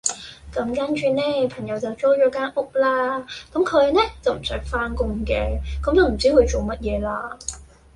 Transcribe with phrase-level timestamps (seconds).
[0.51, 3.19] 咁跟住呢，朋友就租咗間屋啦，
[3.53, 7.37] 咁佢呢，就唔使返工嘅，咁就唔知佢做乜嘢啦